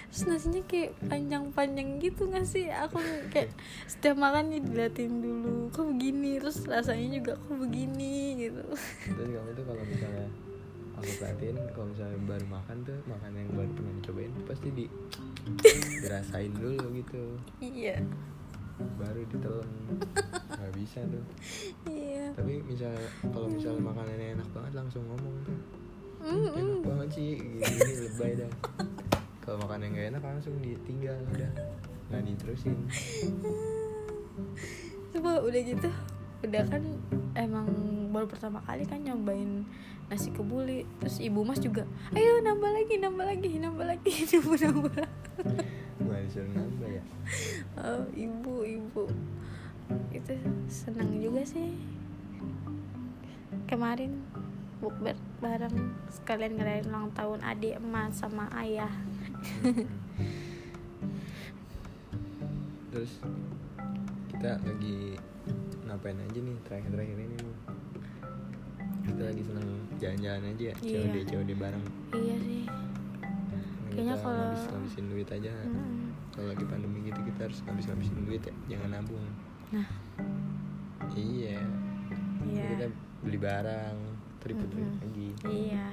Terus 0.10 0.24
nasinya 0.28 0.62
kayak 0.68 0.92
panjang-panjang 1.08 2.04
gitu 2.04 2.28
gak 2.28 2.44
sih? 2.44 2.68
Aku 2.68 3.00
kayak 3.32 3.54
setiap 3.88 4.20
makan 4.20 4.52
nih 4.52 4.60
diliatin 4.60 5.24
dulu 5.24 5.72
kok 5.72 5.88
begini? 5.88 6.36
Terus 6.38 6.68
rasanya 6.68 7.22
juga 7.22 7.34
kok 7.38 7.56
begini 7.56 8.14
gitu. 8.38 8.64
Terus 9.08 9.30
kamu 9.32 9.50
tuh 9.56 9.64
kalau 9.64 9.84
misalnya 9.88 10.28
aku 11.00 11.12
perhatiin 11.24 11.58
kalau 11.72 11.88
misalnya 11.96 12.20
baru 12.28 12.46
makan 12.52 12.78
tuh 12.84 13.00
makan 13.08 13.32
yang 13.32 13.50
baru 13.56 13.72
pernah 13.72 13.94
dicobain 14.04 14.32
tuh 14.36 14.46
pasti 14.46 14.68
di 14.76 14.86
dirasain 16.04 16.52
dulu 16.52 16.86
gitu. 17.00 17.24
Iya. 17.64 18.04
Baru 19.00 19.22
ditelan. 19.32 19.72
Nggak 20.60 20.74
bisa 20.76 21.00
tuh. 21.08 21.26
Iya. 21.88 22.36
Tapi 22.36 22.54
misalnya 22.68 23.08
kalau 23.32 23.48
misalnya 23.48 23.82
makanannya 23.84 24.28
enak 24.36 24.50
banget 24.52 24.74
langsung 24.76 25.04
ngomong 25.08 25.36
tuh. 25.48 25.60
Mm-mm. 26.20 26.52
enak 26.52 26.82
banget 26.84 27.10
sih 27.16 27.30
gini 27.40 27.92
lebay 28.04 28.32
dah. 28.36 28.52
Kalau 29.40 29.56
makan 29.64 29.88
yang 29.88 29.96
gak 29.96 30.08
enak 30.14 30.24
langsung 30.36 30.56
ditinggal 30.60 31.16
udah. 31.32 31.52
Nggak 32.12 32.22
diterusin. 32.28 32.76
Coba 35.16 35.42
udah 35.42 35.62
gitu 35.64 35.90
udah 36.40 36.64
kan 36.72 36.84
emang 37.36 37.68
baru 38.10 38.26
pertama 38.26 38.60
kali 38.66 38.84
kan 38.90 39.06
nyobain 39.06 39.64
nasi 40.10 40.34
kebuli. 40.34 40.84
Terus 41.00 41.22
ibu 41.22 41.46
mas 41.46 41.62
juga 41.62 41.86
ayo 42.18 42.42
nambah 42.42 42.72
lagi 42.74 42.96
nambah 42.98 43.26
lagi 43.26 43.50
nambah 43.62 43.86
lagi. 43.86 44.14
Nambah 44.34 44.58
nambah. 44.58 44.94
Nggak 46.02 46.20
disuruh 46.26 46.52
nambah 46.58 46.90
ya? 46.90 47.04
Oh, 47.78 48.04
ibu 48.18 48.56
ibu. 48.66 49.04
Itu 50.10 50.34
senang 50.66 51.14
juga 51.22 51.46
sih. 51.46 51.78
Kemarin 53.70 54.18
bukber 54.80 55.14
bareng 55.44 55.94
sekalian 56.08 56.56
ngerayain 56.56 56.88
ulang 56.88 57.12
tahun 57.14 57.44
adik 57.44 57.78
emas 57.78 58.18
sama 58.18 58.50
ayah. 58.58 58.92
Terus 62.90 63.22
kita 64.32 64.58
lagi 64.66 65.20
ngapain 65.86 66.16
aja 66.16 66.40
nih 66.40 66.58
terakhir-terakhir 66.64 67.18
ini 67.18 67.38
lagi 69.30 69.44
seneng. 69.44 69.68
Jalan-jalan 69.96 70.44
aja 70.48 70.64
ya 70.64 70.76
Iya. 70.80 71.00
COD 71.00 71.16
COD 71.26 71.50
bareng. 71.56 71.86
Iya 72.12 72.36
sih. 72.40 72.64
Kayaknya 73.90 74.14
kita 74.14 74.22
kalau- 74.22 74.38
ngabis 74.48 74.64
ngabisin 74.70 75.06
duit 75.08 75.30
aja. 75.30 75.52
Mm. 75.62 75.98
kalau 76.30 76.48
lagi 76.48 76.64
pandemi 76.64 77.04
gitu 77.04 77.20
kita 77.22 77.40
harus 77.46 77.60
ngabis 77.62 77.86
ngabisin 77.86 78.18
duit 78.24 78.42
ya 78.42 78.54
jangan 78.70 78.90
nabung. 78.94 79.28
Nah. 79.70 79.88
Iya. 81.12 81.60
Iya. 82.42 82.66
Kita 82.70 82.86
beli 83.20 83.38
barang 83.38 83.98
triput-triput 84.40 84.88
Mm-mm. 84.88 85.04
lagi. 85.04 85.30
Iya, 85.44 85.88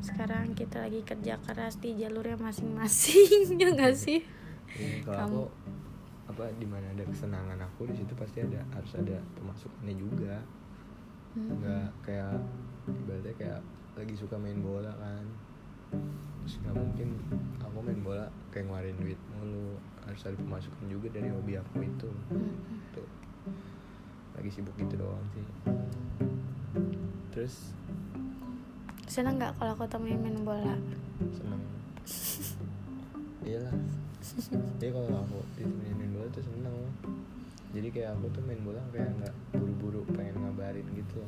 sekarang 0.00 0.56
kita 0.56 0.80
lagi 0.80 1.04
kerja 1.04 1.36
keras 1.38 1.76
di 1.76 1.92
jalurnya 1.92 2.40
masing-masing, 2.40 3.52
ya 3.60 3.68
nggak 3.68 3.92
sih? 3.92 4.24
Iya, 4.72 5.04
kalau 5.04 5.18
Kamu- 5.18 5.28
aku 5.28 5.44
apa 6.24 6.44
di 6.56 6.64
mana 6.64 6.88
ada 6.88 7.04
kesenangan 7.04 7.60
aku 7.60 7.84
di 7.84 7.94
situ 7.94 8.16
pasti 8.16 8.40
ada 8.40 8.64
harus 8.72 8.96
ada 8.96 9.20
pemasukannya 9.36 9.92
juga. 9.94 10.40
Hmm. 11.32 11.48
nggak 11.54 11.88
kayak 12.02 12.40
ibaratnya 12.88 13.34
kayak 13.38 13.60
lagi 13.94 14.14
suka 14.16 14.36
main 14.40 14.58
bola 14.58 14.90
kan. 14.98 15.24
Terus 16.42 16.54
nggak 16.64 16.74
mungkin 16.74 17.08
aku 17.60 17.78
main 17.84 18.00
bola 18.02 18.26
kayak 18.50 18.66
ngeluarin 18.66 18.96
duit 18.98 19.20
mulu. 19.38 19.78
Harus 20.02 20.26
ada 20.26 20.36
pemasukan 20.38 20.86
juga 20.90 21.06
dari 21.14 21.28
hobi 21.30 21.54
aku 21.60 21.84
itu. 21.84 22.10
Hmm. 22.32 22.82
tuh. 22.96 23.08
Lagi 24.34 24.50
sibuk 24.50 24.74
gitu 24.80 24.96
doang 24.98 25.22
sih. 25.36 25.46
Terus? 27.30 27.54
Seneng 29.06 29.38
nggak 29.38 29.54
kalau 29.60 29.72
aku 29.76 29.84
temenin 29.86 30.20
main 30.24 30.40
bola? 30.42 30.74
seneng. 31.36 31.62
Iyalah. 33.46 33.76
Jadi 34.80 34.90
kalau 34.90 35.08
aku 35.20 35.38
ditemenin 35.60 35.94
main 35.94 36.10
bola 36.16 36.26
tuh 36.32 36.42
seneng. 36.42 36.76
Jadi 37.72 37.88
kayak 37.88 38.18
aku 38.18 38.26
tuh 38.32 38.42
main 38.44 38.60
bola 38.60 38.80
kayak 38.92 39.08
nggak 39.20 39.34
buru-buru 39.56 40.00
pengen 40.12 40.44
ngabarin 40.44 40.84
gitu 40.92 41.24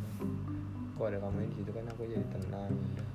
kok 0.94 1.06
ada 1.10 1.18
kamu 1.18 1.50
di 1.50 1.54
situ 1.58 1.70
kan 1.74 1.84
aku 1.90 2.00
jadi 2.06 2.26
tenang. 2.30 2.70
Udah 2.70 3.08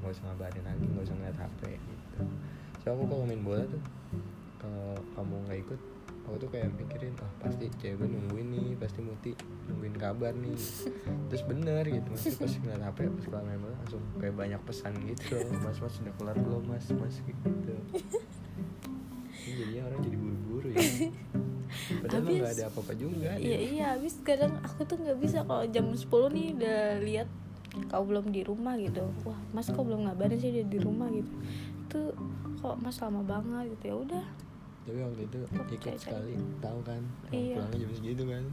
nggak 0.00 0.10
usah 0.12 0.24
ngabarin 0.30 0.64
lagi 0.64 0.84
nggak 0.86 1.04
usah 1.04 1.16
ngeliat 1.18 1.38
hp 1.38 1.60
gitu. 1.68 2.20
So 2.82 2.86
aku 2.94 3.02
kalau 3.10 3.24
main 3.26 3.42
bola 3.42 3.64
tuh 3.66 3.82
kalau 4.62 4.94
kamu 5.18 5.34
nggak 5.46 5.60
ikut 5.66 5.80
aku 6.26 6.42
tuh 6.42 6.50
kayak 6.50 6.74
mikirin 6.74 7.14
oh 7.22 7.30
pasti 7.38 7.70
cewek 7.78 8.02
gue 8.02 8.08
nungguin 8.10 8.50
nih 8.50 8.74
pasti 8.82 8.98
muti 8.98 9.30
nungguin 9.70 9.94
kabar 9.94 10.34
nih. 10.34 10.58
Terus 11.30 11.42
bener 11.46 11.82
gitu 11.86 12.06
mas. 12.10 12.24
Pas 12.34 12.50
ngeliat 12.50 12.82
hp 12.82 12.98
pas 13.14 13.24
kelar 13.30 13.44
main 13.46 13.60
bola 13.62 13.74
langsung 13.78 14.02
kayak 14.18 14.34
banyak 14.34 14.60
pesan 14.66 14.92
gitu 15.06 15.38
mas 15.62 15.78
mas 15.78 15.92
sudah 15.94 16.14
kelar 16.18 16.34
belum 16.34 16.62
mas? 16.66 16.86
Mas 16.94 17.22
gitu. 17.22 17.74
Jadinya 19.46 19.86
orang 19.86 20.00
jadi 20.02 20.18
buru-buru 20.18 20.68
ya 20.74 20.82
padahal 22.08 22.22
nggak 22.24 22.38
Habis- 22.40 22.56
ada 22.56 22.64
apa-apa 22.66 22.92
juga 22.94 23.28
Iya 23.32 23.34
dia. 23.36 23.58
iya, 23.68 23.86
habis 23.92 24.14
kadang 24.20 24.52
aku 24.60 24.80
tuh 24.82 24.96
nggak 24.96 25.18
bisa 25.18 25.38
kalau 25.42 25.64
jam 25.66 25.86
10 25.88 26.06
nih 26.30 26.46
udah 26.52 26.78
lihat 27.00 27.28
kau 27.86 28.02
belum 28.02 28.30
di 28.30 28.40
rumah 28.40 28.74
gitu. 28.76 29.04
Wah, 29.22 29.36
Mas 29.50 29.66
kok 29.66 29.80
belum 29.80 30.04
ngabarin 30.04 30.34
sih 30.34 30.48
dia 30.50 30.64
di 30.64 30.78
rumah 30.78 31.10
gitu. 31.10 31.28
Itu 31.82 32.00
kok 32.56 32.76
Mas 32.78 32.96
lama 32.96 33.20
banget 33.22 33.70
gitu 33.70 33.84
ya 33.86 33.96
udah. 34.00 34.26
tapi 34.82 35.02
waktu 35.02 35.22
itu 35.24 35.38
ikut 35.42 35.66
cewek-cewek. 35.82 35.98
sekali 35.98 36.32
tahu 36.56 36.78
kan 36.80 37.02
Iya. 37.28 37.58
pulangnya 37.58 37.78
jam 37.80 37.90
segitu 37.92 38.22
kan 38.24 38.44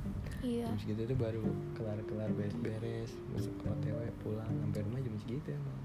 iya 0.42 0.66
jam 0.66 0.78
segitu 0.80 1.02
tuh 1.06 1.14
baru 1.16 1.46
kelar 1.72 2.00
kelar 2.04 2.30
beres 2.34 2.58
beres 2.58 3.12
masuk 3.30 3.54
ke 3.54 3.70
otw 3.70 4.02
pulang 4.20 4.50
sampai 4.50 4.82
rumah 4.82 4.98
jam 5.00 5.14
segitu 5.20 5.48
emang 5.54 5.78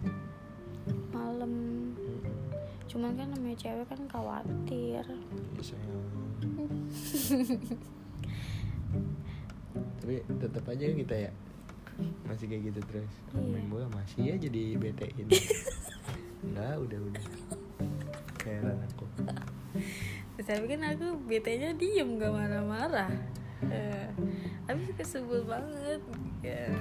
malam 1.10 1.52
Mm-mm. 1.92 2.32
cuman 2.88 3.12
kan 3.12 3.28
namanya 3.28 3.56
cewek 3.58 3.86
kan 3.86 4.00
khawatir 4.08 5.04
Iya, 5.04 5.60
sayang. 5.60 6.27
Tapi 9.98 10.24
tetap 10.40 10.64
aja 10.64 10.84
kita 10.88 11.14
ya 11.28 11.32
masih 12.24 12.46
kayak 12.46 12.62
gitu 12.72 12.80
terus. 12.86 13.12
Iya. 13.34 13.42
main 13.50 13.66
bola 13.68 13.86
masih 13.90 14.38
aja 14.38 14.48
di 14.48 14.78
BT-in 14.78 15.26
enggak 16.46 16.74
udah 16.78 16.98
udah. 17.10 17.24
Heran 18.46 18.78
aku. 18.86 19.04
Tapi 20.40 20.64
kan 20.64 20.80
aku 20.88 21.06
bete 21.28 21.60
nya 21.60 21.74
diem 21.76 22.16
gak 22.16 22.32
marah-marah. 22.32 23.10
Eh, 23.68 24.08
tapi 24.64 24.80
suka 24.88 25.04
sebel 25.04 25.44
banget 25.44 26.00
ya. 26.40 26.72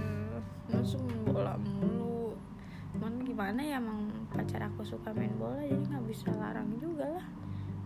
Masuk 0.71 1.01
main 1.03 1.21
bola 1.27 1.59
mulu. 1.59 2.37
Cuman 2.95 3.19
gimana 3.25 3.59
ya 3.59 3.81
emang 3.81 4.07
pacar 4.31 4.69
aku 4.69 4.85
suka 4.85 5.11
main 5.11 5.33
bola 5.35 5.59
jadi 5.65 5.81
nggak 5.81 6.05
bisa 6.07 6.29
larang 6.37 6.69
juga 6.77 7.19
lah 7.19 7.27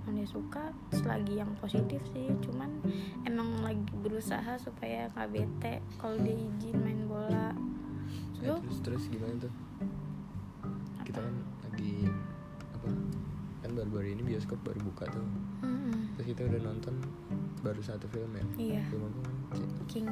Emang 0.01 0.15
dia 0.15 0.25
suka 0.25 0.63
selagi 0.91 1.37
yang 1.37 1.53
positif 1.55 2.01
sih 2.07 2.25
cuman 2.41 2.69
emang 3.23 3.61
lagi 3.61 3.85
berusaha 3.95 4.57
supaya 4.57 5.05
nggak 5.09 5.29
bete 5.29 5.73
kalau 5.95 6.17
dia 6.17 6.33
izin 6.33 6.77
main 6.77 7.01
bola 7.05 7.53
Eh, 8.37 8.43
Lu? 8.43 8.57
terus 8.59 8.79
terus 8.81 9.03
gimana 9.07 9.37
tuh 9.39 9.53
kita 11.03 11.21
kan 11.21 11.35
lagi 11.63 12.09
apa 12.73 12.89
kan 13.61 13.71
baru-baru 13.71 14.07
ini 14.11 14.23
bioskop 14.25 14.57
baru 14.61 14.81
buka 14.83 15.05
tuh 15.07 15.21
Mm-mm. 15.61 16.17
terus 16.17 16.27
kita 16.27 16.41
udah 16.45 16.61
nonton 16.65 16.97
baru 17.61 17.77
satu 17.79 18.09
film 18.09 18.33
ya 18.33 18.45
Iya. 18.57 18.81
film 18.89 19.05
apa 19.05 19.19
kan? 19.21 19.35
King 19.85 20.07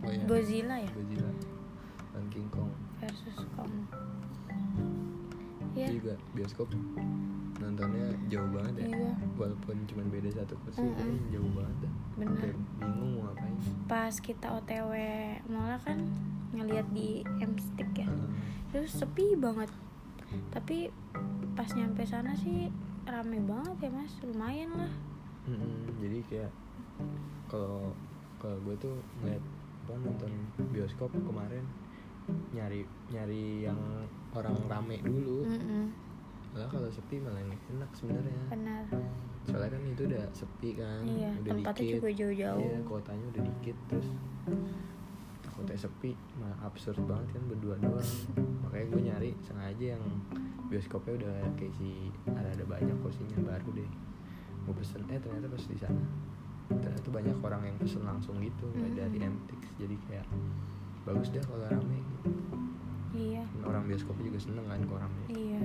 oh 0.00 0.08
ya 0.08 0.22
Godzilla 0.24 0.76
ya 0.78 0.88
Godzilla 0.88 1.30
dan 2.08 2.24
King 2.30 2.46
Kong 2.48 2.70
versus 2.98 3.36
Kong. 3.52 3.74
Juga 6.02 6.18
bioskop. 6.34 6.66
Nontonnya 7.62 8.10
jauh 8.26 8.50
banget 8.50 8.74
ya. 8.82 8.86
Iya. 8.90 9.14
walaupun 9.38 9.76
cuma 9.86 10.02
beda 10.10 10.34
satu 10.34 10.58
kursi 10.66 10.82
Mm-mm. 10.82 10.98
kayaknya 10.98 11.22
jauh 11.30 11.52
banget. 11.54 11.76
Kayak 12.18 12.56
bingung 12.82 13.10
mau 13.14 13.22
ngapain. 13.30 13.54
Pas 13.86 14.14
kita 14.18 14.46
OTW 14.58 14.92
malah 15.46 15.78
kan 15.78 15.98
ngelihat 16.58 16.86
di 16.90 17.22
M 17.38 17.54
Stick 17.54 17.90
ya. 17.94 18.10
Heeh. 18.10 18.30
terus 18.74 18.90
sepi 18.98 19.38
banget. 19.38 19.70
Tapi 20.50 20.90
pas 21.54 21.68
nyampe 21.76 22.02
sana 22.02 22.34
sih 22.34 22.72
rame 23.06 23.38
banget 23.46 23.86
ya 23.86 23.90
mas. 23.94 24.12
Lumayan 24.26 24.74
lah. 24.74 24.92
Mm-mm, 25.46 26.02
jadi 26.02 26.18
kayak 26.26 26.52
kalau 27.46 27.94
kalau 28.42 28.58
gue 28.66 28.74
tuh 28.82 28.94
ngeliat 29.22 29.42
apa 29.82 29.92
nonton 29.98 30.30
bioskop 30.70 31.10
kemarin 31.10 31.66
nyari 32.54 32.86
nyari 33.10 33.66
yang 33.66 33.78
orang 34.32 34.56
rame 34.64 34.96
dulu. 35.00 35.44
Mm-mm, 35.44 35.84
malah 36.50 36.68
kalau 36.68 36.88
sepi 36.88 37.16
malah 37.18 37.40
enak 37.40 37.90
sebenarnya. 37.92 38.42
Benar. 38.48 38.84
Soalnya 39.42 39.70
kan 39.70 39.82
itu 39.84 40.02
udah 40.04 40.24
sepi 40.30 40.70
kan 40.74 41.02
Iya, 41.02 41.30
udah 41.36 41.52
tempatnya 41.52 41.82
dikit. 41.82 41.96
juga 41.98 42.10
jauh-jauh. 42.14 42.62
iya 42.62 42.78
kotanya 42.82 43.24
udah 43.28 43.42
dikit 43.44 43.76
terus 43.86 44.08
kota 45.52 45.74
sepi 45.76 46.10
malah 46.36 46.58
absurd 46.62 46.98
banget 47.02 47.28
kan 47.30 47.42
berdua 47.46 47.74
doang. 47.78 48.10
Makanya 48.62 48.86
gue 48.88 49.00
nyari 49.04 49.30
sengaja 49.40 49.86
yang 49.94 50.04
bioskopnya 50.66 51.12
udah 51.18 51.34
kayak 51.54 51.74
si 51.74 52.08
ada 52.26 52.48
ada 52.48 52.64
banyak 52.64 52.96
kursinya 52.98 53.38
baru 53.42 53.68
deh. 53.74 53.90
Gue 54.62 54.74
pesen 54.74 55.02
eh 55.06 55.18
ternyata 55.18 55.46
pas 55.46 55.62
di 55.62 55.76
sana 55.76 56.04
ternyata 56.72 57.08
banyak 57.10 57.36
orang 57.38 57.62
yang 57.64 57.76
pesen 57.76 58.00
langsung 58.02 58.38
gitu 58.38 58.64
nggak 58.70 58.88
Hmm. 58.88 58.98
dari 58.98 59.18
MTX 59.20 59.62
jadi 59.76 59.96
kayak 60.08 60.26
bagus 61.04 61.28
deh 61.28 61.42
kalau 61.42 61.66
rame 61.66 61.98
gitu. 62.00 62.30
Iya. 63.12 63.44
Orang 63.64 63.84
bioskopnya 63.88 64.24
juga 64.32 64.40
seneng 64.40 64.64
kan 64.68 64.80
rame 64.84 65.22
iya. 65.32 65.60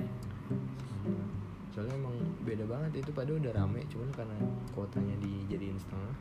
Sama 0.88 1.24
soalnya 1.68 1.94
emang 1.94 2.16
beda 2.42 2.64
banget. 2.66 3.06
Itu 3.06 3.10
pada 3.14 3.30
udah 3.30 3.52
rame 3.54 3.86
cuman 3.86 4.10
karena 4.10 4.36
kuotanya 4.74 5.14
dijadiin 5.22 5.78
setengah 5.78 6.14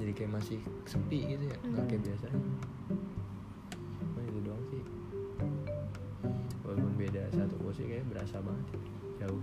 jadi 0.00 0.12
kayak 0.16 0.32
masih 0.32 0.58
sepi 0.88 1.18
gitu 1.36 1.44
ya. 1.46 1.56
Nggak 1.62 1.84
kayak 1.90 2.00
Hmm. 2.00 2.08
biasanya 2.08 2.40
nah 4.02 4.22
itu 4.24 4.38
doang 4.42 4.62
sih. 4.70 4.82
Walaupun 6.64 6.92
beda 6.96 7.22
satu 7.34 7.54
kursi 7.60 7.82
kayak 7.84 8.06
berasa 8.08 8.38
banget. 8.40 8.66
Jauh. 9.20 9.42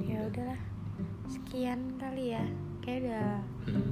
Ya 0.00 0.18
udahlah. 0.26 0.60
Sekian 1.28 2.00
kali 2.00 2.34
ya. 2.34 2.44
Kayak 2.80 2.98
udah 3.06 3.28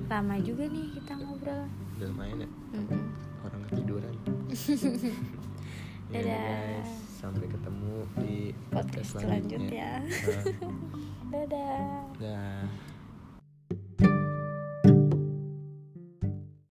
lama 0.08 0.36
juga 0.40 0.64
nih 0.64 0.86
kita 0.96 1.12
ngobrol. 1.20 1.68
Udah 2.00 2.06
lumayan 2.08 2.46
ya. 2.46 2.50
Mm-mm. 2.72 3.00
orang 3.44 3.62
ketiduran 3.70 4.12
Ya 4.48 4.56
Dadah. 6.24 6.24
guys 6.24 6.92
sampai 7.20 7.44
ketemu 7.52 7.94
di 8.16 8.56
podcast 8.72 9.20
selanjutnya. 9.20 10.00
Nah, 10.00 10.44
dadah. 11.36 11.84
Dah 12.16 12.64